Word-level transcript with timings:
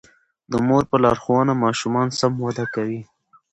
د 0.51 0.53
مور 0.67 0.83
په 0.91 0.97
لارښوونه 1.03 1.53
ماشومان 1.63 2.07
سم 2.19 2.33
وده 2.45 2.65
کوي. 2.75 3.01